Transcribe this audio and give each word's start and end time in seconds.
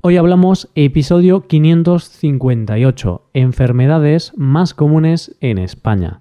Hoy 0.00 0.16
hablamos 0.16 0.68
episodio 0.76 1.48
558, 1.48 3.22
enfermedades 3.34 4.32
más 4.36 4.72
comunes 4.72 5.34
en 5.40 5.58
España. 5.58 6.20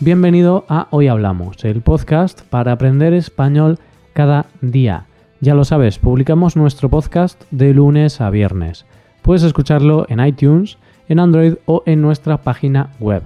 Bienvenido 0.00 0.64
a 0.70 0.88
Hoy 0.92 1.08
Hablamos, 1.08 1.62
el 1.66 1.82
podcast 1.82 2.40
para 2.48 2.72
aprender 2.72 3.12
español 3.12 3.78
cada 4.14 4.46
día. 4.62 5.08
Ya 5.42 5.54
lo 5.54 5.66
sabes, 5.66 5.98
publicamos 5.98 6.56
nuestro 6.56 6.88
podcast 6.88 7.42
de 7.50 7.74
lunes 7.74 8.22
a 8.22 8.30
viernes. 8.30 8.86
Puedes 9.20 9.42
escucharlo 9.42 10.06
en 10.08 10.24
iTunes, 10.24 10.78
en 11.10 11.18
Android 11.18 11.56
o 11.66 11.82
en 11.84 12.00
nuestra 12.00 12.38
página 12.40 12.94
web. 12.98 13.22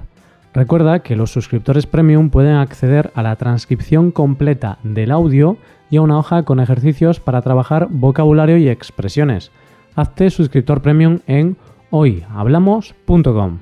Recuerda 0.54 1.00
que 1.00 1.16
los 1.16 1.32
suscriptores 1.32 1.86
premium 1.86 2.30
pueden 2.30 2.54
acceder 2.54 3.10
a 3.16 3.24
la 3.24 3.34
transcripción 3.34 4.12
completa 4.12 4.78
del 4.84 5.10
audio 5.10 5.56
y 5.90 5.96
a 5.96 6.02
una 6.02 6.16
hoja 6.16 6.44
con 6.44 6.60
ejercicios 6.60 7.18
para 7.18 7.42
trabajar 7.42 7.88
vocabulario 7.90 8.56
y 8.56 8.68
expresiones. 8.68 9.50
Hazte 9.96 10.30
suscriptor 10.30 10.80
premium 10.80 11.18
en 11.26 11.56
hoyhablamos.com. 11.90 13.58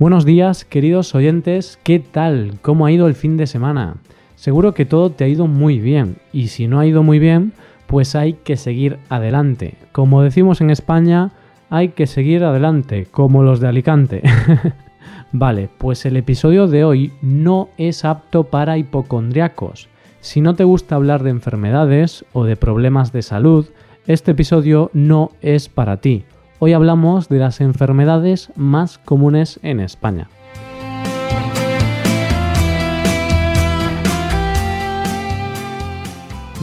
Buenos 0.00 0.24
días, 0.24 0.64
queridos 0.64 1.14
oyentes, 1.14 1.78
¿qué 1.84 2.00
tal? 2.00 2.58
¿Cómo 2.60 2.86
ha 2.86 2.92
ido 2.92 3.06
el 3.06 3.14
fin 3.14 3.36
de 3.36 3.46
semana? 3.46 3.98
Seguro 4.34 4.74
que 4.74 4.84
todo 4.84 5.12
te 5.12 5.22
ha 5.22 5.28
ido 5.28 5.46
muy 5.46 5.78
bien 5.78 6.16
y 6.32 6.48
si 6.48 6.66
no 6.66 6.80
ha 6.80 6.86
ido 6.86 7.04
muy 7.04 7.20
bien, 7.20 7.52
pues 7.86 8.16
hay 8.16 8.32
que 8.32 8.56
seguir 8.56 8.98
adelante. 9.10 9.76
Como 9.92 10.22
decimos 10.22 10.60
en 10.60 10.70
España, 10.70 11.30
hay 11.70 11.90
que 11.90 12.08
seguir 12.08 12.42
adelante, 12.42 13.06
como 13.12 13.44
los 13.44 13.60
de 13.60 13.68
Alicante. 13.68 14.22
Vale, 15.32 15.68
pues 15.78 16.04
el 16.06 16.16
episodio 16.16 16.66
de 16.66 16.84
hoy 16.84 17.12
no 17.22 17.68
es 17.78 18.04
apto 18.04 18.44
para 18.44 18.78
hipocondriacos. 18.78 19.88
Si 20.20 20.40
no 20.40 20.54
te 20.54 20.64
gusta 20.64 20.94
hablar 20.94 21.22
de 21.22 21.30
enfermedades 21.30 22.24
o 22.32 22.44
de 22.44 22.56
problemas 22.56 23.12
de 23.12 23.22
salud, 23.22 23.66
este 24.06 24.32
episodio 24.32 24.90
no 24.92 25.30
es 25.40 25.68
para 25.68 25.98
ti. 25.98 26.24
Hoy 26.58 26.72
hablamos 26.72 27.28
de 27.28 27.38
las 27.38 27.60
enfermedades 27.60 28.52
más 28.56 28.98
comunes 28.98 29.58
en 29.62 29.80
España. 29.80 30.28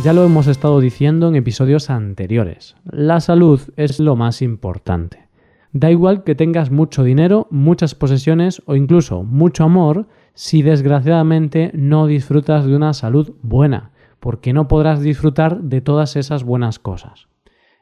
Ya 0.03 0.13
lo 0.13 0.23
hemos 0.23 0.47
estado 0.47 0.79
diciendo 0.79 1.27
en 1.27 1.35
episodios 1.35 1.89
anteriores. 1.89 2.77
La 2.89 3.19
salud 3.19 3.59
es 3.75 3.99
lo 3.99 4.15
más 4.15 4.41
importante. 4.41 5.28
Da 5.71 5.91
igual 5.91 6.23
que 6.23 6.35
tengas 6.35 6.71
mucho 6.71 7.03
dinero, 7.03 7.47
muchas 7.51 7.93
posesiones 7.93 8.61
o 8.65 8.75
incluso 8.75 9.23
mucho 9.23 9.63
amor 9.63 10.07
si 10.33 10.61
desgraciadamente 10.61 11.71
no 11.73 12.07
disfrutas 12.07 12.65
de 12.65 12.75
una 12.75 12.93
salud 12.93 13.33
buena, 13.43 13.91
porque 14.19 14.53
no 14.53 14.67
podrás 14.67 15.01
disfrutar 15.01 15.61
de 15.61 15.81
todas 15.81 16.15
esas 16.15 16.43
buenas 16.43 16.79
cosas. 16.79 17.27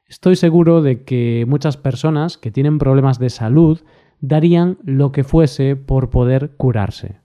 Estoy 0.07 0.35
seguro 0.35 0.81
de 0.81 1.03
que 1.03 1.45
muchas 1.47 1.77
personas 1.77 2.37
que 2.37 2.51
tienen 2.51 2.77
problemas 2.77 3.19
de 3.19 3.29
salud 3.29 3.81
darían 4.19 4.77
lo 4.83 5.11
que 5.11 5.23
fuese 5.23 5.75
por 5.75 6.09
poder 6.09 6.51
curarse. 6.57 7.19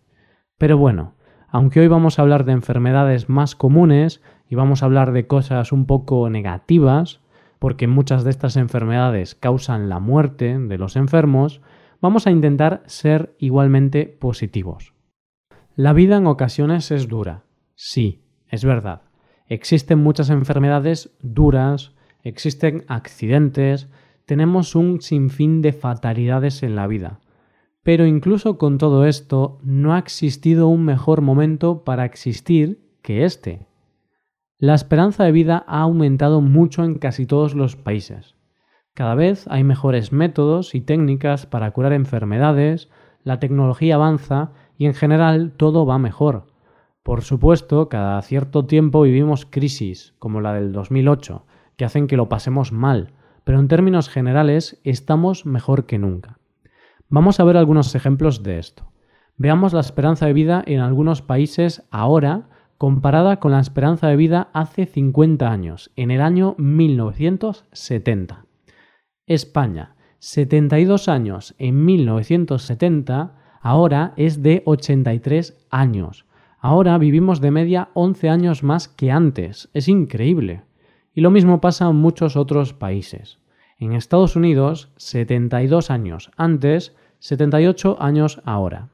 Pero 0.59 0.79
bueno, 0.79 1.15
aunque 1.49 1.81
hoy 1.81 1.89
vamos 1.89 2.19
a 2.19 2.23
hablar 2.23 2.45
de 2.45 2.53
enfermedades 2.53 3.29
más 3.29 3.57
comunes 3.57 4.21
y 4.49 4.55
vamos 4.55 4.83
a 4.83 4.87
hablar 4.87 5.13
de 5.13 5.27
cosas 5.27 5.73
un 5.73 5.87
poco 5.87 6.29
negativas, 6.31 7.22
porque 7.63 7.87
muchas 7.87 8.25
de 8.25 8.31
estas 8.31 8.57
enfermedades 8.57 9.37
causan 9.37 9.89
la 9.89 10.01
muerte 10.01 10.59
de 10.59 10.79
los 10.79 10.97
enfermos, 10.97 11.61
vamos 12.01 12.27
a 12.27 12.33
intentar 12.33 12.83
ser 12.87 13.37
igualmente 13.39 14.07
positivos. 14.07 14.95
La 15.77 15.93
vida 15.93 16.17
en 16.17 16.27
ocasiones 16.27 16.91
es 16.91 17.07
dura. 17.07 17.45
Sí, 17.77 18.25
es 18.49 18.65
verdad. 18.65 19.03
Existen 19.47 20.01
muchas 20.01 20.29
enfermedades 20.31 21.17
duras, 21.23 21.95
existen 22.25 22.85
accidentes, 22.89 23.89
tenemos 24.27 24.75
un 24.75 25.01
sinfín 25.01 25.63
de 25.63 25.73
fatalidades 25.73 26.65
en 26.65 26.75
la 26.75 26.89
vida. 26.89 27.20
Pero 27.85 28.07
incluso 28.07 28.59
con 28.59 28.77
todo 28.77 29.07
esto, 29.07 29.61
no 29.63 29.95
ha 29.95 30.01
existido 30.01 30.67
un 30.67 30.85
mejor 30.85 31.20
momento 31.20 31.85
para 31.85 32.07
existir 32.07 32.91
que 33.03 33.25
este. 33.25 33.69
La 34.62 34.74
esperanza 34.74 35.24
de 35.24 35.33
vida 35.33 35.64
ha 35.67 35.80
aumentado 35.80 36.40
mucho 36.40 36.84
en 36.84 36.95
casi 36.95 37.27
todos 37.27 37.56
los 37.56 37.74
países. 37.74 38.36
Cada 38.95 39.17
vez 39.17 39.48
hay 39.50 39.64
mejores 39.64 40.12
métodos 40.12 40.77
y 40.77 40.80
técnicas 40.80 41.46
para 41.46 41.73
curar 41.73 41.92
enfermedades, 41.92 42.89
la 43.24 43.40
tecnología 43.40 43.96
avanza 43.96 44.52
y 44.78 44.86
en 44.86 44.95
general 44.95 45.50
todo 45.56 45.84
va 45.84 45.98
mejor. 45.98 46.46
Por 47.02 47.23
supuesto, 47.23 47.89
cada 47.89 48.23
cierto 48.23 48.64
tiempo 48.64 49.02
vivimos 49.02 49.46
crisis, 49.46 50.14
como 50.20 50.40
la 50.40 50.52
del 50.52 50.70
2008, 50.70 51.44
que 51.77 51.84
hacen 51.84 52.06
que 52.06 52.17
lo 52.17 52.29
pasemos 52.29 52.70
mal, 52.70 53.14
pero 53.42 53.58
en 53.58 53.67
términos 53.67 54.08
generales 54.08 54.80
estamos 54.84 55.44
mejor 55.44 55.86
que 55.86 55.98
nunca. 55.98 56.39
Vamos 57.08 57.40
a 57.40 57.44
ver 57.44 57.56
algunos 57.56 57.96
ejemplos 57.96 58.44
de 58.44 58.61
esto. 58.61 58.92
Veamos 59.36 59.73
la 59.73 59.80
esperanza 59.80 60.27
de 60.27 60.34
vida 60.34 60.62
en 60.64 60.79
algunos 60.79 61.20
países 61.20 61.84
ahora 61.90 62.48
comparada 62.83 63.39
con 63.39 63.53
la 63.53 63.61
esperanza 63.61 64.09
de 64.09 64.17
vida 64.17 64.48
hace 64.53 64.87
50 64.87 65.48
años, 65.48 65.93
en 65.95 66.11
el 66.11 66.20
año 66.20 66.57
1970. 66.59 68.45
España, 69.25 69.95
72 70.19 71.07
años 71.07 71.55
en 71.59 71.85
1970, 71.85 73.37
ahora 73.61 74.15
es 74.17 74.42
de 74.42 74.65
83 74.67 75.65
años. 75.71 76.27
Ahora 76.59 76.98
vivimos 76.98 77.41
de 77.41 77.53
media 77.53 77.91
11 77.95 78.29
años 78.29 78.65
más 78.65 78.89
que 78.89 79.13
antes. 79.13 79.69
Es 79.75 79.87
increíble. 79.87 80.63
Y 81.15 81.21
lo 81.21 81.31
mismo 81.31 81.61
pasa 81.61 81.89
en 81.89 81.95
muchos 81.95 82.35
otros 82.35 82.73
países. 82.73 83.39
En 83.79 83.92
Estados 83.92 84.35
Unidos, 84.35 84.91
72 84.97 85.92
años 85.92 86.33
antes, 86.37 86.97
78 87.21 87.98
años 88.01 88.42
ahora. 88.45 88.89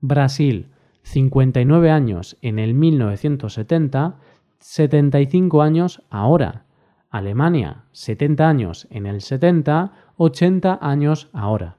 Brasil, 0.00 0.68
59 1.02 1.90
años 1.90 2.36
en 2.42 2.58
el 2.58 2.74
1970, 2.74 4.16
75 4.58 5.62
años 5.62 6.02
ahora. 6.10 6.64
Alemania, 7.10 7.84
70 7.92 8.48
años 8.48 8.86
en 8.90 9.06
el 9.06 9.20
70, 9.20 9.92
80 10.16 10.78
años 10.80 11.28
ahora. 11.32 11.76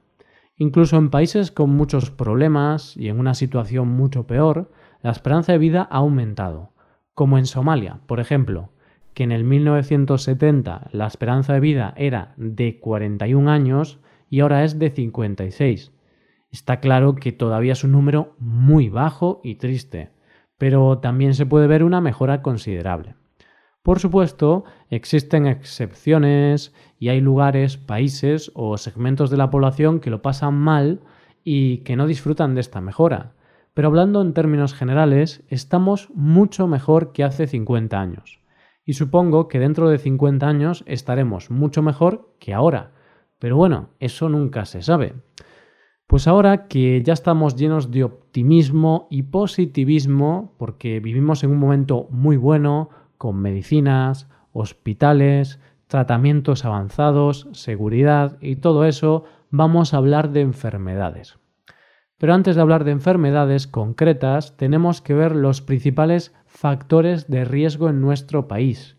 Incluso 0.56 0.96
en 0.96 1.10
países 1.10 1.50
con 1.50 1.70
muchos 1.70 2.10
problemas 2.10 2.96
y 2.96 3.08
en 3.08 3.18
una 3.18 3.34
situación 3.34 3.88
mucho 3.88 4.26
peor, 4.26 4.70
la 5.02 5.10
esperanza 5.10 5.52
de 5.52 5.58
vida 5.58 5.88
ha 5.90 5.96
aumentado, 5.96 6.70
como 7.14 7.38
en 7.38 7.46
Somalia, 7.46 8.00
por 8.06 8.20
ejemplo, 8.20 8.70
que 9.14 9.24
en 9.24 9.32
el 9.32 9.44
1970 9.44 10.88
la 10.92 11.06
esperanza 11.06 11.54
de 11.54 11.60
vida 11.60 11.94
era 11.96 12.34
de 12.36 12.78
41 12.78 13.50
años 13.50 13.98
y 14.30 14.40
ahora 14.40 14.64
es 14.64 14.78
de 14.78 14.90
56. 14.90 15.93
Está 16.54 16.78
claro 16.78 17.16
que 17.16 17.32
todavía 17.32 17.72
es 17.72 17.82
un 17.82 17.90
número 17.90 18.36
muy 18.38 18.88
bajo 18.88 19.40
y 19.42 19.56
triste, 19.56 20.12
pero 20.56 20.98
también 20.98 21.34
se 21.34 21.46
puede 21.46 21.66
ver 21.66 21.82
una 21.82 22.00
mejora 22.00 22.42
considerable. 22.42 23.16
Por 23.82 23.98
supuesto, 23.98 24.62
existen 24.88 25.48
excepciones 25.48 26.72
y 26.96 27.08
hay 27.08 27.20
lugares, 27.20 27.76
países 27.76 28.52
o 28.54 28.78
segmentos 28.78 29.30
de 29.30 29.36
la 29.36 29.50
población 29.50 29.98
que 29.98 30.10
lo 30.10 30.22
pasan 30.22 30.54
mal 30.54 31.00
y 31.42 31.78
que 31.78 31.96
no 31.96 32.06
disfrutan 32.06 32.54
de 32.54 32.60
esta 32.60 32.80
mejora. 32.80 33.32
Pero 33.74 33.88
hablando 33.88 34.22
en 34.22 34.32
términos 34.32 34.74
generales, 34.74 35.42
estamos 35.48 36.08
mucho 36.14 36.68
mejor 36.68 37.10
que 37.10 37.24
hace 37.24 37.48
50 37.48 38.00
años. 38.00 38.38
Y 38.84 38.92
supongo 38.92 39.48
que 39.48 39.58
dentro 39.58 39.88
de 39.88 39.98
50 39.98 40.46
años 40.46 40.84
estaremos 40.86 41.50
mucho 41.50 41.82
mejor 41.82 42.32
que 42.38 42.54
ahora. 42.54 42.92
Pero 43.40 43.56
bueno, 43.56 43.88
eso 43.98 44.28
nunca 44.28 44.66
se 44.66 44.82
sabe. 44.82 45.14
Pues 46.06 46.28
ahora 46.28 46.68
que 46.68 47.02
ya 47.02 47.14
estamos 47.14 47.56
llenos 47.56 47.90
de 47.90 48.04
optimismo 48.04 49.08
y 49.10 49.22
positivismo, 49.22 50.54
porque 50.58 51.00
vivimos 51.00 51.42
en 51.44 51.50
un 51.50 51.58
momento 51.58 52.08
muy 52.10 52.36
bueno, 52.36 52.90
con 53.16 53.36
medicinas, 53.36 54.28
hospitales, 54.52 55.60
tratamientos 55.86 56.64
avanzados, 56.64 57.48
seguridad 57.52 58.36
y 58.40 58.56
todo 58.56 58.84
eso, 58.84 59.24
vamos 59.50 59.94
a 59.94 59.96
hablar 59.96 60.30
de 60.30 60.42
enfermedades. 60.42 61.38
Pero 62.18 62.34
antes 62.34 62.54
de 62.56 62.62
hablar 62.62 62.84
de 62.84 62.92
enfermedades 62.92 63.66
concretas, 63.66 64.56
tenemos 64.56 65.00
que 65.00 65.14
ver 65.14 65.34
los 65.34 65.62
principales 65.62 66.34
factores 66.46 67.28
de 67.28 67.44
riesgo 67.44 67.88
en 67.88 68.00
nuestro 68.00 68.46
país. 68.46 68.96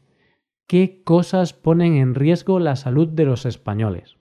¿Qué 0.67 1.03
cosas 1.03 1.53
ponen 1.53 1.95
en 1.95 2.15
riesgo 2.15 2.59
la 2.59 2.75
salud 2.75 3.07
de 3.07 3.25
los 3.25 3.45
españoles? 3.45 4.17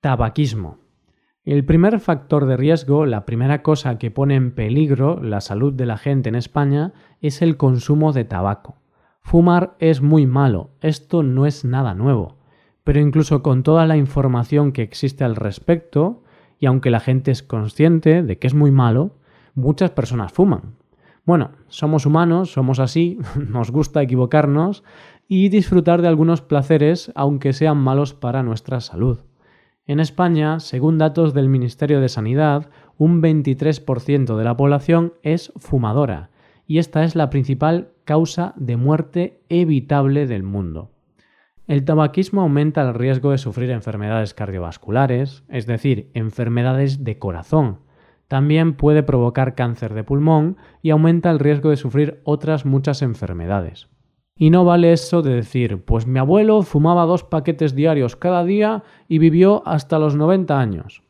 Tabaquismo. 0.00 0.87
El 1.44 1.64
primer 1.64 1.98
factor 2.00 2.46
de 2.46 2.56
riesgo, 2.56 3.06
la 3.06 3.24
primera 3.24 3.62
cosa 3.62 3.98
que 3.98 4.10
pone 4.10 4.34
en 4.34 4.54
peligro 4.54 5.22
la 5.22 5.40
salud 5.40 5.72
de 5.72 5.86
la 5.86 5.96
gente 5.96 6.28
en 6.28 6.34
España, 6.34 6.92
es 7.20 7.40
el 7.42 7.56
consumo 7.56 8.12
de 8.12 8.24
tabaco. 8.24 8.76
Fumar 9.22 9.76
es 9.78 10.02
muy 10.02 10.26
malo, 10.26 10.70
esto 10.80 11.22
no 11.22 11.46
es 11.46 11.64
nada 11.64 11.94
nuevo, 11.94 12.38
pero 12.84 13.00
incluso 13.00 13.42
con 13.42 13.62
toda 13.62 13.86
la 13.86 13.96
información 13.96 14.72
que 14.72 14.82
existe 14.82 15.24
al 15.24 15.36
respecto, 15.36 16.22
y 16.58 16.66
aunque 16.66 16.90
la 16.90 17.00
gente 17.00 17.30
es 17.30 17.42
consciente 17.42 18.22
de 18.22 18.38
que 18.38 18.46
es 18.46 18.54
muy 18.54 18.70
malo, 18.70 19.16
muchas 19.54 19.90
personas 19.90 20.32
fuman. 20.32 20.76
Bueno, 21.24 21.50
somos 21.68 22.06
humanos, 22.06 22.52
somos 22.52 22.78
así, 22.78 23.18
nos 23.48 23.70
gusta 23.70 24.02
equivocarnos 24.02 24.82
y 25.28 25.50
disfrutar 25.50 26.00
de 26.00 26.08
algunos 26.08 26.40
placeres 26.40 27.12
aunque 27.14 27.52
sean 27.52 27.76
malos 27.76 28.14
para 28.14 28.42
nuestra 28.42 28.80
salud. 28.80 29.20
En 29.88 30.00
España, 30.00 30.60
según 30.60 30.98
datos 30.98 31.32
del 31.32 31.48
Ministerio 31.48 32.00
de 32.00 32.10
Sanidad, 32.10 32.68
un 32.98 33.22
23% 33.22 34.36
de 34.36 34.44
la 34.44 34.54
población 34.54 35.14
es 35.22 35.50
fumadora 35.56 36.28
y 36.66 36.76
esta 36.76 37.04
es 37.04 37.16
la 37.16 37.30
principal 37.30 37.88
causa 38.04 38.52
de 38.56 38.76
muerte 38.76 39.40
evitable 39.48 40.26
del 40.26 40.42
mundo. 40.42 40.90
El 41.66 41.86
tabaquismo 41.86 42.42
aumenta 42.42 42.82
el 42.82 42.92
riesgo 42.92 43.30
de 43.30 43.38
sufrir 43.38 43.70
enfermedades 43.70 44.34
cardiovasculares, 44.34 45.42
es 45.48 45.66
decir, 45.66 46.10
enfermedades 46.12 47.02
de 47.02 47.18
corazón, 47.18 47.78
también 48.28 48.74
puede 48.74 49.02
provocar 49.02 49.54
cáncer 49.54 49.94
de 49.94 50.04
pulmón 50.04 50.58
y 50.82 50.90
aumenta 50.90 51.30
el 51.30 51.38
riesgo 51.38 51.70
de 51.70 51.76
sufrir 51.76 52.20
otras 52.24 52.66
muchas 52.66 53.00
enfermedades. 53.00 53.88
Y 54.38 54.50
no 54.50 54.64
vale 54.64 54.92
eso 54.92 55.20
de 55.20 55.34
decir, 55.34 55.84
pues 55.84 56.06
mi 56.06 56.20
abuelo 56.20 56.62
fumaba 56.62 57.04
dos 57.06 57.24
paquetes 57.24 57.74
diarios 57.74 58.14
cada 58.14 58.44
día 58.44 58.84
y 59.08 59.18
vivió 59.18 59.66
hasta 59.66 59.98
los 59.98 60.14
90 60.14 60.58
años. 60.58 61.02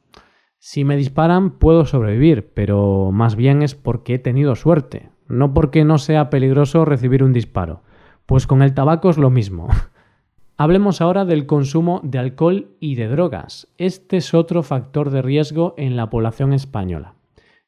Si 0.58 0.82
me 0.82 0.96
disparan 0.96 1.58
puedo 1.58 1.84
sobrevivir, 1.84 2.52
pero 2.54 3.10
más 3.12 3.36
bien 3.36 3.62
es 3.62 3.74
porque 3.74 4.14
he 4.14 4.18
tenido 4.18 4.56
suerte, 4.56 5.10
no 5.28 5.52
porque 5.52 5.84
no 5.84 5.98
sea 5.98 6.30
peligroso 6.30 6.86
recibir 6.86 7.22
un 7.22 7.34
disparo. 7.34 7.82
Pues 8.24 8.46
con 8.46 8.62
el 8.62 8.74
tabaco 8.74 9.10
es 9.10 9.18
lo 9.18 9.28
mismo. 9.28 9.68
Hablemos 10.56 11.00
ahora 11.00 11.24
del 11.24 11.46
consumo 11.46 12.00
de 12.02 12.18
alcohol 12.18 12.70
y 12.80 12.96
de 12.96 13.08
drogas. 13.08 13.68
Este 13.76 14.16
es 14.16 14.34
otro 14.34 14.62
factor 14.62 15.10
de 15.10 15.22
riesgo 15.22 15.74
en 15.76 15.96
la 15.96 16.10
población 16.10 16.52
española. 16.52 17.14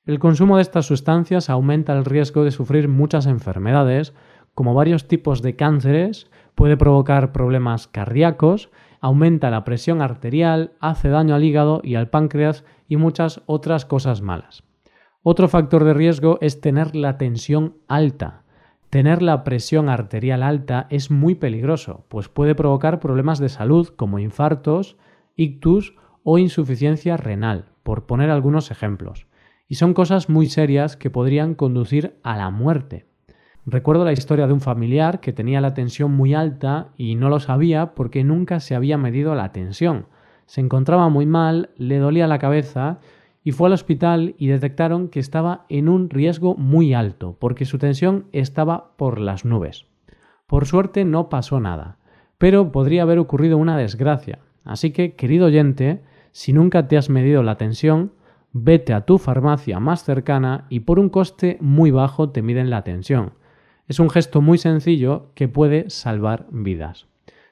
El 0.07 0.19
consumo 0.19 0.57
de 0.57 0.63
estas 0.63 0.87
sustancias 0.87 1.51
aumenta 1.51 1.97
el 1.97 2.05
riesgo 2.05 2.43
de 2.43 2.51
sufrir 2.51 2.89
muchas 2.89 3.27
enfermedades, 3.27 4.13
como 4.55 4.75
varios 4.75 5.09
tipos 5.09 5.43
de 5.43 5.57
cánceres, 5.57 6.31
puede 6.55 6.77
provocar 6.77 7.33
problemas 7.33 7.87
cardíacos, 7.87 8.71
aumenta 9.01 9.51
la 9.51 9.65
presión 9.65 10.03
arterial, 10.03 10.73
hace 10.81 11.09
daño 11.09 11.35
al 11.35 11.45
hígado 11.45 11.81
y 11.83 11.95
al 11.95 12.11
páncreas 12.11 12.65
y 12.89 12.97
muchas 12.97 13.43
otras 13.47 13.87
cosas 13.87 14.21
malas. 14.21 14.63
Otro 15.23 15.49
factor 15.49 15.85
de 15.85 15.95
riesgo 15.95 16.39
es 16.41 16.61
tener 16.61 16.97
la 16.97 17.19
tensión 17.19 17.77
alta. 17.89 18.45
Tener 18.89 19.23
la 19.23 19.45
presión 19.45 19.89
arterial 19.89 20.43
alta 20.43 20.87
es 20.91 21.11
muy 21.11 21.35
peligroso, 21.35 22.07
pues 22.09 22.29
puede 22.29 22.55
provocar 22.55 23.01
problemas 23.01 23.39
de 23.39 23.49
salud 23.49 23.89
como 23.89 24.19
infartos, 24.19 24.97
ictus 25.37 25.95
o 26.25 26.39
insuficiencia 26.39 27.17
renal, 27.17 27.67
por 27.83 28.07
poner 28.07 28.31
algunos 28.31 28.71
ejemplos. 28.71 29.27
Y 29.69 29.77
son 29.77 29.95
cosas 29.95 30.29
muy 30.29 30.47
serias 30.47 30.97
que 30.97 31.11
podrían 31.11 31.55
conducir 31.55 32.19
a 32.23 32.37
la 32.37 32.51
muerte. 32.51 33.10
Recuerdo 33.71 34.05
la 34.05 34.13
historia 34.13 34.49
de 34.49 34.53
un 34.53 34.61
familiar 34.61 35.21
que 35.21 35.33
tenía 35.33 35.61
la 35.61 35.75
tensión 35.75 36.11
muy 36.11 36.35
alta 36.35 36.89
y 36.97 37.15
no 37.15 37.29
lo 37.29 37.39
sabía 37.39 37.95
porque 37.95 38.25
nunca 38.25 38.59
se 38.59 38.75
había 38.75 38.99
medido 38.99 39.37
la 39.37 39.53
tensión. 39.53 40.07
Se 40.47 40.61
encontraba 40.61 41.09
muy 41.09 41.25
mal, 41.25 41.71
le 41.77 41.99
dolía 41.99 42.27
la 42.27 42.41
cabeza 42.41 42.99
y 43.45 43.53
fue 43.53 43.69
al 43.69 43.75
hospital 43.75 44.35
y 44.39 44.49
detectaron 44.49 45.07
que 45.09 45.21
estaba 45.21 45.67
en 45.69 45.89
un 45.89 46.11
riesgo 46.11 46.57
muy 46.57 46.95
alto, 46.95 47.37
porque 47.39 47.65
su 47.65 47.79
tensión 47.79 48.27
estaba 48.33 48.97
por 48.97 49.21
las 49.21 49.45
nubes. 49.45 49.87
Por 50.49 50.67
suerte 50.67 51.05
no 51.05 51.29
pasó 51.29 51.61
nada, 51.61 51.99
pero 52.39 52.73
podría 52.73 53.03
haber 53.03 53.21
ocurrido 53.21 53.57
una 53.57 53.77
desgracia. 53.77 54.41
Así 54.65 54.91
que, 54.91 55.15
querido 55.15 55.47
oyente, 55.47 56.03
si 56.33 56.53
nunca 56.53 56.89
te 56.89 56.97
has 56.97 57.09
medido 57.09 57.45
la 57.45 57.57
tensión, 57.57 58.15
vete 58.53 58.95
a 58.95 59.03
tu 59.03 59.19
farmacia 59.19 59.79
más 59.79 60.03
cercana 60.03 60.67
y 60.71 60.81
por 60.81 60.99
un 60.99 61.09
coste 61.09 61.57
muy 61.61 61.93
bajo 61.93 62.31
te 62.31 62.43
miden 62.43 62.69
la 62.69 62.83
tensión. 62.83 63.39
Es 63.91 63.99
un 63.99 64.09
gesto 64.09 64.41
muy 64.41 64.57
sencillo 64.57 65.33
que 65.35 65.49
puede 65.49 65.91
salvar 65.91 66.47
vidas. 66.53 67.09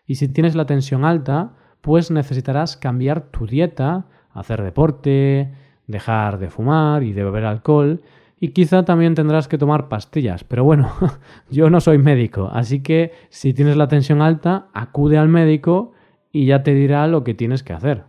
Y 0.06 0.14
si 0.14 0.28
tienes 0.28 0.54
la 0.54 0.66
tensión 0.66 1.04
alta, 1.04 1.56
pues 1.80 2.12
necesitarás 2.12 2.76
cambiar 2.76 3.32
tu 3.32 3.48
dieta, 3.48 4.06
hacer 4.30 4.62
deporte, 4.62 5.52
dejar 5.88 6.38
de 6.38 6.48
fumar 6.48 7.02
y 7.02 7.12
de 7.12 7.24
beber 7.24 7.44
alcohol 7.44 8.02
y 8.38 8.50
quizá 8.50 8.84
también 8.84 9.16
tendrás 9.16 9.48
que 9.48 9.58
tomar 9.58 9.88
pastillas. 9.88 10.44
Pero 10.44 10.62
bueno, 10.62 10.92
yo 11.50 11.70
no 11.70 11.80
soy 11.80 11.98
médico, 11.98 12.48
así 12.52 12.84
que 12.84 13.10
si 13.30 13.52
tienes 13.52 13.76
la 13.76 13.88
tensión 13.88 14.22
alta, 14.22 14.68
acude 14.74 15.18
al 15.18 15.28
médico 15.28 15.90
y 16.30 16.46
ya 16.46 16.62
te 16.62 16.72
dirá 16.72 17.08
lo 17.08 17.24
que 17.24 17.34
tienes 17.34 17.64
que 17.64 17.72
hacer. 17.72 18.04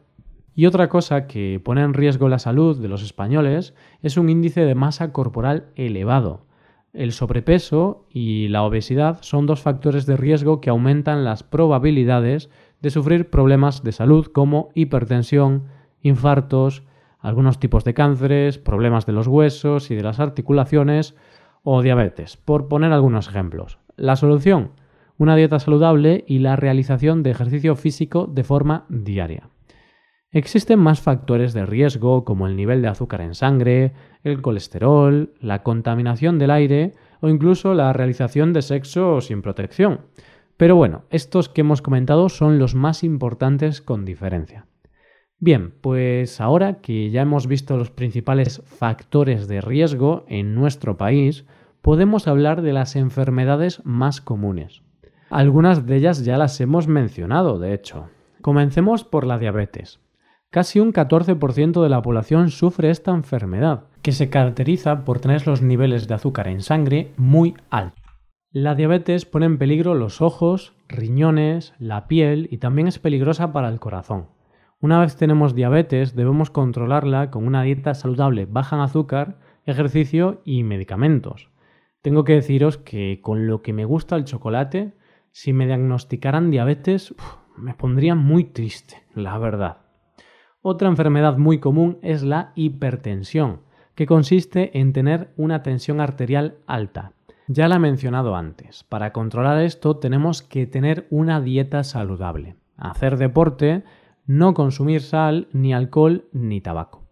Y 0.54 0.68
otra 0.68 0.88
cosa 0.88 1.26
que 1.26 1.60
pone 1.66 1.82
en 1.82 1.96
riesgo 1.96 2.30
la 2.30 2.38
salud 2.38 2.80
de 2.80 2.90
los 2.90 3.02
españoles 3.02 3.74
es 4.04 4.18
un 4.18 4.30
índice 4.30 4.66
de 4.66 4.76
masa 4.76 5.12
corporal 5.14 5.70
elevado. 5.74 6.48
El 6.94 7.12
sobrepeso 7.12 8.08
y 8.10 8.48
la 8.48 8.64
obesidad 8.64 9.20
son 9.22 9.46
dos 9.46 9.62
factores 9.62 10.06
de 10.08 10.18
riesgo 10.18 10.60
que 10.60 10.72
aumentan 10.72 11.24
las 11.24 11.44
probabilidades 11.44 12.50
de 12.82 12.90
sufrir 12.90 13.30
problemas 13.30 13.84
de 13.84 13.92
salud 13.92 14.26
como 14.28 14.70
hipertensión, 14.74 15.66
infartos, 16.02 16.84
algunos 17.20 17.60
tipos 17.60 17.84
de 17.84 17.94
cánceres, 17.94 18.58
problemas 18.58 19.06
de 19.06 19.14
los 19.14 19.28
huesos 19.28 19.92
y 19.92 19.96
de 19.96 20.04
las 20.04 20.20
articulaciones 20.20 21.16
o 21.64 21.82
diabetes, 21.82 22.38
por 22.38 22.68
poner 22.68 22.92
algunos 22.92 23.28
ejemplos. 23.28 23.78
La 23.96 24.16
solución, 24.16 24.72
una 25.18 25.36
dieta 25.36 25.60
saludable 25.60 26.24
y 26.28 26.40
la 26.40 26.56
realización 26.56 27.22
de 27.22 27.32
ejercicio 27.32 27.76
físico 27.76 28.26
de 28.26 28.44
forma 28.44 28.86
diaria. 28.90 29.50
Existen 30.32 30.78
más 30.78 31.02
factores 31.02 31.54
de 31.54 31.66
riesgo 31.66 32.24
como 32.24 32.46
el 32.46 32.56
nivel 32.56 32.84
de 32.84 32.88
azúcar 32.88 33.22
en 33.22 33.34
sangre, 33.34 33.94
el 34.24 34.44
colesterol, 34.44 35.34
la 35.42 35.64
contaminación 35.64 36.38
del 36.38 36.52
aire 36.52 36.94
o 37.20 37.30
incluso 37.30 37.74
la 37.74 37.92
realización 37.94 38.54
de 38.54 38.62
sexo 38.62 39.22
sin 39.22 39.42
protección. 39.42 40.02
Pero 40.56 40.76
bueno, 40.76 41.04
estos 41.10 41.50
que 41.50 41.62
hemos 41.62 41.82
comentado 41.82 42.30
son 42.30 42.60
los 42.60 42.76
más 42.76 43.04
importantes 43.04 43.82
con 43.82 44.06
diferencia. 44.06 44.68
Bien, 45.40 45.74
pues 45.82 46.40
ahora 46.40 46.76
que 46.82 47.10
ya 47.10 47.24
hemos 47.24 47.48
visto 47.48 47.76
los 47.76 47.90
principales 47.90 48.62
factores 48.66 49.48
de 49.48 49.62
riesgo 49.62 50.26
en 50.28 50.54
nuestro 50.54 50.96
país, 50.96 51.46
podemos 51.82 52.28
hablar 52.28 52.62
de 52.62 52.74
las 52.74 52.96
enfermedades 52.96 53.82
más 53.84 54.22
comunes. 54.22 54.84
Algunas 55.32 55.88
de 55.88 55.96
ellas 55.96 56.24
ya 56.24 56.38
las 56.38 56.60
hemos 56.62 56.88
mencionado, 56.88 57.58
de 57.58 57.74
hecho. 57.74 58.10
Comencemos 58.42 59.04
por 59.04 59.26
la 59.26 59.40
diabetes. 59.40 60.00
Casi 60.52 60.80
un 60.80 60.94
14% 60.94 61.84
de 61.84 61.90
la 61.90 62.02
población 62.02 62.50
sufre 62.50 62.90
esta 62.90 63.12
enfermedad, 63.12 63.84
que 64.02 64.12
se 64.12 64.32
caracteriza 64.32 65.06
por 65.06 65.20
tener 65.20 65.46
los 65.46 65.62
niveles 65.62 66.08
de 66.08 66.16
azúcar 66.16 66.48
en 66.48 66.62
sangre 66.62 67.12
muy 67.18 67.54
altos. 67.70 68.02
La 68.52 68.74
diabetes 68.74 69.26
pone 69.26 69.46
en 69.46 69.60
peligro 69.60 69.94
los 69.94 70.24
ojos, 70.24 70.74
riñones, 70.88 71.76
la 71.78 72.08
piel 72.08 72.48
y 72.50 72.58
también 72.58 72.88
es 72.88 72.98
peligrosa 72.98 73.54
para 73.54 73.70
el 73.70 73.80
corazón. 73.80 74.30
Una 74.82 75.00
vez 75.00 75.16
tenemos 75.18 75.54
diabetes, 75.54 76.16
debemos 76.16 76.50
controlarla 76.50 77.30
con 77.30 77.46
una 77.46 77.62
dieta 77.62 77.94
saludable 77.94 78.48
baja 78.48 78.76
en 78.76 78.82
azúcar, 78.82 79.38
ejercicio 79.68 80.42
y 80.46 80.64
medicamentos. 80.64 81.52
Tengo 82.02 82.24
que 82.24 82.34
deciros 82.34 82.80
que 82.80 83.20
con 83.22 83.46
lo 83.46 83.62
que 83.62 83.74
me 83.74 83.86
gusta 83.86 84.16
el 84.16 84.26
chocolate, 84.26 84.94
si 85.32 85.54
me 85.54 85.68
diagnosticaran 85.68 86.50
diabetes, 86.50 87.14
me 87.56 87.76
pondría 87.76 88.16
muy 88.16 88.46
triste, 88.46 89.04
la 89.14 89.38
verdad. 89.38 89.89
Otra 90.62 90.90
enfermedad 90.90 91.38
muy 91.38 91.60
común 91.60 92.00
es 92.02 92.22
la 92.22 92.52
hipertensión, 92.56 93.62
que 93.96 94.06
consiste 94.06 94.78
en 94.78 94.92
tener 94.92 95.32
una 95.38 95.64
tensión 95.64 96.02
arterial 96.02 96.58
alta. 96.68 97.14
Ya 97.48 97.70
la 97.70 97.78
he 97.78 97.80
mencionado 97.80 98.36
antes. 98.36 98.84
Para 98.84 99.14
controlar 99.14 99.62
esto 99.64 99.98
tenemos 99.98 100.42
que 100.42 100.68
tener 100.68 101.08
una 101.12 101.40
dieta 101.40 101.86
saludable, 101.86 102.58
hacer 102.76 103.18
deporte, 103.18 103.84
no 104.26 104.54
consumir 104.54 105.02
sal, 105.02 105.48
ni 105.54 105.74
alcohol, 105.74 106.26
ni 106.34 106.60
tabaco. 106.60 107.08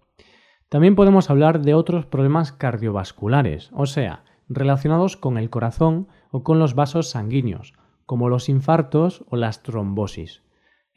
También 0.67 0.95
podemos 0.95 1.29
hablar 1.29 1.61
de 1.61 1.73
otros 1.73 2.05
problemas 2.05 2.51
cardiovasculares, 2.51 3.71
o 3.73 3.85
sea, 3.85 4.25
relacionados 4.49 5.15
con 5.15 5.37
el 5.37 5.49
corazón 5.49 6.09
o 6.31 6.43
con 6.43 6.59
los 6.59 6.75
vasos 6.75 7.09
sanguíneos, 7.09 7.73
como 8.05 8.27
los 8.27 8.49
infartos 8.49 9.23
o 9.29 9.37
las 9.37 9.63
trombosis. 9.63 10.43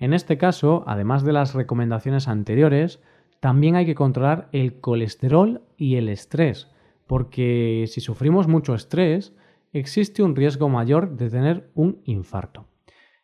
En 0.00 0.14
este 0.14 0.38
caso, 0.38 0.82
además 0.86 1.24
de 1.24 1.34
las 1.34 1.54
recomendaciones 1.54 2.26
anteriores, 2.26 3.00
también 3.38 3.76
hay 3.76 3.84
que 3.84 3.94
controlar 3.94 4.48
el 4.50 4.80
colesterol 4.80 5.60
y 5.76 5.96
el 5.96 6.08
estrés, 6.08 6.70
porque 7.06 7.84
si 7.86 8.00
sufrimos 8.00 8.48
mucho 8.48 8.74
estrés, 8.74 9.36
existe 9.74 10.22
un 10.22 10.34
riesgo 10.34 10.70
mayor 10.70 11.16
de 11.16 11.28
tener 11.28 11.70
un 11.74 12.00
infarto. 12.04 12.64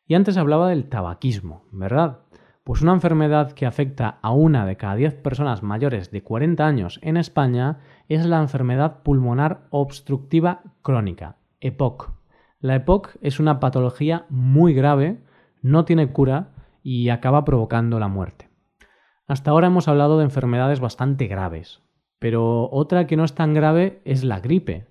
Y 0.06 0.14
antes 0.14 0.36
hablaba 0.36 0.68
del 0.68 0.88
tabaquismo, 0.90 1.64
¿verdad? 1.72 2.20
Pues 2.62 2.82
una 2.82 2.92
enfermedad 2.92 3.52
que 3.52 3.64
afecta 3.64 4.18
a 4.20 4.32
una 4.32 4.66
de 4.66 4.76
cada 4.76 4.96
10 4.96 5.14
personas 5.14 5.62
mayores 5.62 6.10
de 6.10 6.22
40 6.22 6.66
años 6.66 6.98
en 7.02 7.16
España 7.16 7.78
es 8.08 8.26
la 8.26 8.40
enfermedad 8.40 9.02
pulmonar 9.02 9.66
obstructiva 9.70 10.60
crónica, 10.82 11.36
EPOC. 11.60 12.12
La 12.60 12.74
EPOC 12.74 13.16
es 13.22 13.40
una 13.40 13.60
patología 13.60 14.26
muy 14.28 14.74
grave, 14.74 15.20
no 15.62 15.84
tiene 15.84 16.12
cura 16.12 16.50
y 16.88 17.08
acaba 17.08 17.44
provocando 17.44 17.98
la 17.98 18.06
muerte. 18.06 18.48
Hasta 19.26 19.50
ahora 19.50 19.66
hemos 19.66 19.88
hablado 19.88 20.18
de 20.18 20.24
enfermedades 20.24 20.78
bastante 20.78 21.26
graves, 21.26 21.82
pero 22.20 22.70
otra 22.70 23.08
que 23.08 23.16
no 23.16 23.24
es 23.24 23.34
tan 23.34 23.54
grave 23.54 24.00
es 24.04 24.22
la 24.22 24.38
gripe. 24.38 24.86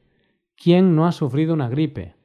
¿Quién 0.62 0.94
no 0.98 1.08
ha 1.08 1.14
sufrido 1.14 1.54
una 1.54 1.70
gripe? 1.70 2.16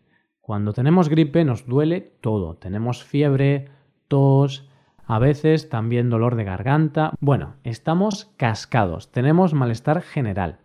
Cuando 0.40 0.72
tenemos 0.72 1.08
gripe 1.08 1.44
nos 1.44 1.68
duele 1.68 2.00
todo. 2.00 2.56
Tenemos 2.56 3.04
fiebre, 3.04 3.68
tos, 4.08 4.68
a 5.06 5.20
veces 5.20 5.68
también 5.68 6.10
dolor 6.10 6.34
de 6.34 6.42
garganta. 6.42 7.12
Bueno, 7.20 7.54
estamos 7.62 8.24
cascados, 8.36 9.12
tenemos 9.12 9.54
malestar 9.54 10.02
general. 10.02 10.58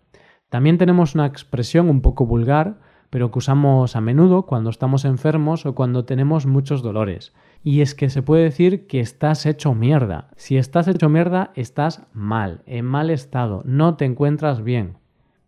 También 0.49 0.79
tenemos 0.79 1.13
una 1.13 1.27
expresión 1.27 1.91
un 1.91 2.01
poco 2.01 2.25
vulgar, 2.25 2.79
pero 3.09 3.31
que 3.31 3.39
usamos 3.39 3.95
a 3.95 4.01
menudo 4.01 4.43
cuando 4.45 4.69
estamos 4.69 5.05
enfermos 5.05 5.65
o 5.65 5.75
cuando 5.75 6.05
tenemos 6.05 6.45
muchos 6.45 6.81
dolores. 6.81 7.33
Y 7.63 7.81
es 7.81 7.95
que 7.95 8.09
se 8.09 8.21
puede 8.21 8.43
decir 8.43 8.87
que 8.87 8.99
estás 8.99 9.45
hecho 9.45 9.73
mierda. 9.73 10.29
Si 10.35 10.57
estás 10.57 10.87
hecho 10.87 11.09
mierda, 11.09 11.51
estás 11.55 12.03
mal, 12.13 12.61
en 12.65 12.85
mal 12.85 13.09
estado, 13.09 13.63
no 13.65 13.95
te 13.95 14.05
encuentras 14.05 14.63
bien. 14.63 14.97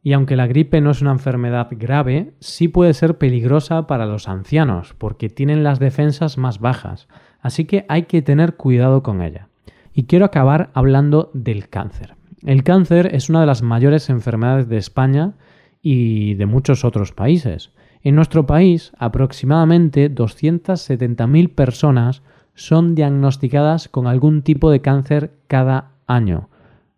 Y 0.04 0.14
aunque 0.14 0.36
la 0.36 0.48
gripe 0.48 0.80
no 0.80 0.92
es 0.92 1.02
una 1.02 1.12
enfermedad 1.12 1.68
grave, 1.72 2.34
sí 2.40 2.70
puede 2.70 2.94
ser 2.94 3.18
peligrosa 3.18 3.88
para 3.88 4.06
los 4.06 4.30
ancianos, 4.30 4.96
porque 4.98 5.30
tienen 5.30 5.64
las 5.64 5.80
defensas 5.80 6.38
más 6.38 6.60
bajas, 6.60 7.08
así 7.42 7.66
que 7.66 7.86
hay 7.90 8.04
que 8.04 8.22
tener 8.22 8.56
cuidado 8.56 9.04
con 9.04 9.22
ella. 9.22 9.50
Y 9.94 10.04
quiero 10.04 10.26
acabar 10.26 10.70
hablando 10.74 11.30
del 11.34 11.70
cáncer. 11.70 12.16
El 12.46 12.64
cáncer 12.64 13.14
es 13.14 13.30
una 13.30 13.42
de 13.42 13.48
las 13.48 13.64
mayores 13.64 14.10
enfermedades 14.10 14.70
de 14.70 14.78
España 14.78 15.34
y 15.82 16.36
de 16.36 16.46
muchos 16.46 16.86
otros 16.86 17.12
países. 17.12 17.72
En 18.02 18.16
nuestro 18.16 18.46
país, 18.46 18.92
aproximadamente 18.98 20.14
270.000 20.14 21.54
personas 21.54 22.24
son 22.54 22.96
diagnosticadas 22.96 23.88
con 23.88 24.08
algún 24.08 24.42
tipo 24.42 24.72
de 24.72 24.82
cáncer 24.82 25.32
cada 25.48 25.92
año. 26.08 26.50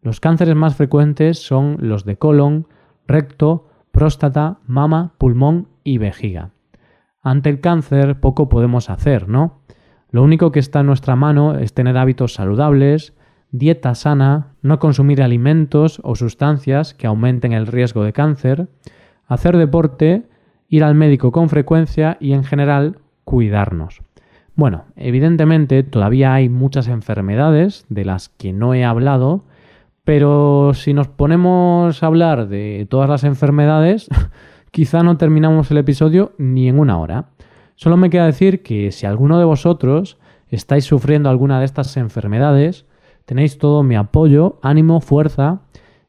Los 0.01 0.19
cánceres 0.19 0.55
más 0.55 0.75
frecuentes 0.75 1.39
son 1.39 1.77
los 1.79 2.05
de 2.05 2.17
colon, 2.17 2.67
recto, 3.07 3.67
próstata, 3.91 4.59
mama, 4.65 5.13
pulmón 5.17 5.67
y 5.83 5.97
vejiga. 5.97 6.51
Ante 7.21 7.49
el 7.49 7.59
cáncer 7.59 8.19
poco 8.19 8.47
podemos 8.47 8.89
hacer, 8.89 9.27
¿no? 9.27 9.61
Lo 10.11 10.23
único 10.23 10.51
que 10.51 10.59
está 10.59 10.79
en 10.79 10.85
nuestra 10.85 11.15
mano 11.15 11.57
es 11.57 11.73
tener 11.73 11.97
hábitos 11.97 12.33
saludables, 12.33 13.13
dieta 13.51 13.95
sana, 13.95 14.53
no 14.61 14.79
consumir 14.79 15.21
alimentos 15.21 15.99
o 16.03 16.15
sustancias 16.15 16.93
que 16.93 17.07
aumenten 17.07 17.53
el 17.53 17.67
riesgo 17.67 18.03
de 18.03 18.13
cáncer, 18.13 18.67
hacer 19.27 19.57
deporte 19.57 20.23
ir 20.67 20.83
al 20.83 20.95
médico 20.95 21.31
con 21.31 21.49
frecuencia 21.49 22.17
y 22.19 22.33
en 22.33 22.43
general 22.43 22.99
cuidarnos. 23.23 24.01
Bueno, 24.55 24.85
evidentemente 24.95 25.83
todavía 25.83 26.33
hay 26.33 26.49
muchas 26.49 26.87
enfermedades 26.87 27.85
de 27.89 28.05
las 28.05 28.29
que 28.29 28.53
no 28.53 28.73
he 28.73 28.83
hablado, 28.83 29.45
pero 30.03 30.73
si 30.73 30.93
nos 30.93 31.07
ponemos 31.07 32.03
a 32.03 32.05
hablar 32.05 32.47
de 32.47 32.85
todas 32.89 33.09
las 33.09 33.23
enfermedades, 33.23 34.09
quizá 34.71 35.01
no 35.01 35.17
terminamos 35.17 35.71
el 35.71 35.77
episodio 35.77 36.33
ni 36.37 36.67
en 36.67 36.79
una 36.79 36.99
hora. 36.99 37.29
Solo 37.75 37.95
me 37.95 38.09
queda 38.09 38.25
decir 38.25 38.61
que 38.61 38.91
si 38.91 39.05
alguno 39.05 39.39
de 39.39 39.45
vosotros 39.45 40.17
estáis 40.49 40.83
sufriendo 40.83 41.29
alguna 41.29 41.59
de 41.59 41.65
estas 41.65 41.95
enfermedades, 41.95 42.85
tenéis 43.29 43.59
todo 43.59 43.83
mi 43.83 43.95
apoyo, 43.95 44.57
ánimo, 44.63 45.01
fuerza 45.01 45.59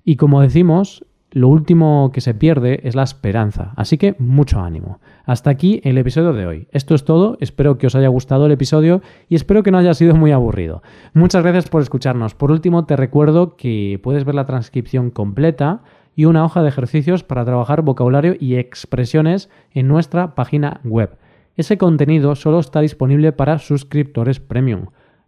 y 0.06 0.16
como 0.16 0.40
decimos, 0.40 1.04
lo 1.32 1.48
último 1.48 2.12
que 2.14 2.22
se 2.22 2.32
pierde 2.32 2.80
es 2.84 2.94
la 2.94 3.02
esperanza. 3.02 3.74
Así 3.76 3.98
que 3.98 4.16
mucho 4.18 4.60
ánimo. 4.60 5.00
Hasta 5.26 5.50
aquí 5.50 5.82
el 5.84 5.98
episodio 5.98 6.32
de 6.32 6.46
hoy. 6.46 6.68
Esto 6.72 6.94
es 6.94 7.04
todo. 7.04 7.36
Espero 7.40 7.76
que 7.76 7.88
os 7.88 7.94
haya 7.94 8.08
gustado 8.08 8.46
el 8.46 8.52
episodio 8.52 9.02
y 9.28 9.34
espero 9.34 9.62
que 9.62 9.70
no 9.70 9.76
haya 9.76 9.92
sido 9.92 10.16
muy 10.16 10.32
aburrido. 10.32 10.82
Muchas 11.12 11.42
gracias 11.42 11.68
por 11.68 11.82
escucharnos. 11.82 12.34
Por 12.34 12.50
último, 12.50 12.86
te 12.86 12.96
recuerdo 12.96 13.54
que 13.54 14.00
puedes 14.02 14.24
ver 14.24 14.34
la 14.34 14.46
transcripción 14.46 15.10
completa 15.10 15.82
y 16.16 16.24
una 16.24 16.42
hoja 16.42 16.62
de 16.62 16.70
ejercicios 16.70 17.22
para 17.22 17.44
trabajar 17.44 17.82
vocabulario 17.82 18.34
y 18.40 18.54
expresiones 18.54 19.50
en 19.74 19.88
nuestra 19.88 20.34
página 20.34 20.80
web. 20.84 21.18
Ese 21.54 21.76
contenido 21.76 22.34
solo 22.34 22.60
está 22.60 22.80
disponible 22.80 23.32
para 23.32 23.58
suscriptores 23.58 24.40
premium. 24.40 24.86